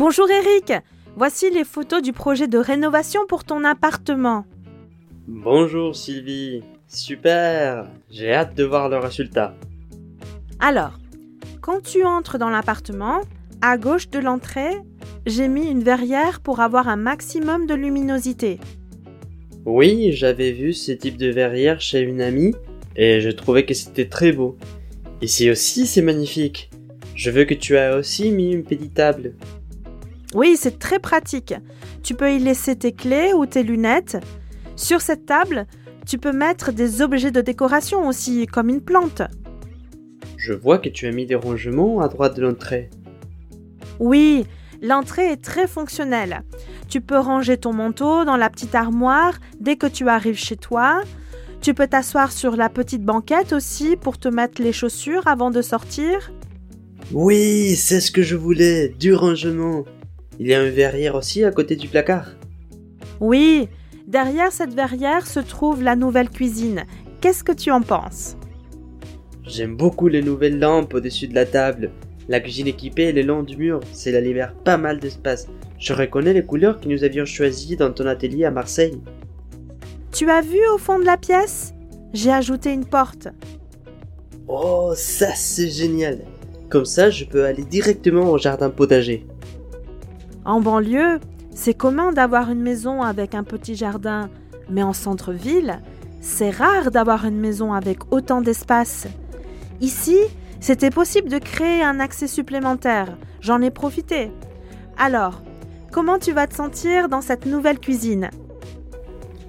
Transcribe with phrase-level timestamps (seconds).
[0.00, 0.72] Bonjour Eric,
[1.14, 4.46] voici les photos du projet de rénovation pour ton appartement.
[5.28, 9.54] Bonjour Sylvie, super, j'ai hâte de voir le résultat.
[10.58, 10.98] Alors,
[11.60, 13.20] quand tu entres dans l'appartement,
[13.60, 14.78] à gauche de l'entrée,
[15.26, 18.58] j'ai mis une verrière pour avoir un maximum de luminosité.
[19.66, 22.54] Oui, j'avais vu ce type de verrière chez une amie
[22.96, 24.56] et je trouvais que c'était très beau.
[25.20, 26.70] Ici aussi, c'est magnifique.
[27.14, 29.34] Je veux que tu aies aussi mis une petite table.
[30.34, 31.54] Oui, c'est très pratique.
[32.02, 34.18] Tu peux y laisser tes clés ou tes lunettes.
[34.76, 35.66] Sur cette table,
[36.06, 39.22] tu peux mettre des objets de décoration aussi, comme une plante.
[40.36, 42.90] Je vois que tu as mis des rangements à droite de l'entrée.
[43.98, 44.46] Oui,
[44.80, 46.42] l'entrée est très fonctionnelle.
[46.88, 51.02] Tu peux ranger ton manteau dans la petite armoire dès que tu arrives chez toi.
[51.60, 55.60] Tu peux t'asseoir sur la petite banquette aussi pour te mettre les chaussures avant de
[55.60, 56.32] sortir.
[57.12, 59.84] Oui, c'est ce que je voulais, du rangement.
[60.40, 62.30] Il y a une verrière aussi à côté du placard.
[63.20, 63.68] Oui,
[64.06, 66.86] derrière cette verrière se trouve la nouvelle cuisine.
[67.20, 68.38] Qu'est-ce que tu en penses?
[69.44, 71.90] J'aime beaucoup les nouvelles lampes au-dessus de la table.
[72.26, 75.46] La cuisine équipée le long du mur, cela libère pas mal d'espace.
[75.78, 78.98] Je reconnais les couleurs que nous avions choisies dans ton atelier à Marseille.
[80.10, 81.74] Tu as vu au fond de la pièce?
[82.14, 83.28] J'ai ajouté une porte.
[84.48, 86.20] Oh, ça c'est génial.
[86.70, 89.26] Comme ça, je peux aller directement au jardin potager.
[90.50, 91.20] En banlieue,
[91.54, 94.28] c'est commun d'avoir une maison avec un petit jardin,
[94.68, 95.78] mais en centre-ville,
[96.20, 99.06] c'est rare d'avoir une maison avec autant d'espace.
[99.80, 100.18] Ici,
[100.58, 103.16] c'était possible de créer un accès supplémentaire.
[103.40, 104.32] J'en ai profité.
[104.98, 105.40] Alors,
[105.92, 108.30] comment tu vas te sentir dans cette nouvelle cuisine?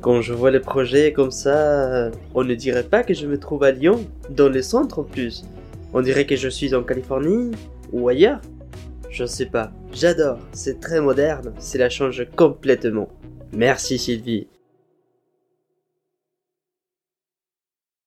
[0.02, 3.64] Quand je vois le projet comme ça, on ne dirait pas que je me trouve
[3.64, 5.46] à Lyon, dans le centre en plus.
[5.96, 7.50] On dirait que je suis en Californie
[7.92, 8.40] ou ailleurs.
[9.12, 9.72] Je sais pas.
[9.92, 10.40] J'adore.
[10.54, 11.54] C'est très moderne.
[11.60, 13.10] Cela change complètement.
[13.52, 14.48] Merci Sylvie.